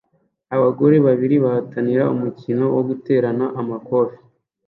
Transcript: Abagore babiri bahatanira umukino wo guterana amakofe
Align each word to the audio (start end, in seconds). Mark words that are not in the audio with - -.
Abagore 0.55 0.95
babiri 1.07 1.35
bahatanira 1.43 2.03
umukino 2.15 2.63
wo 2.75 2.81
guterana 2.89 3.45
amakofe 3.61 4.17